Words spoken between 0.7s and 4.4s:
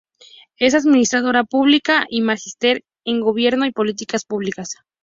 administradora pública y Magíster en Gobierno y políticas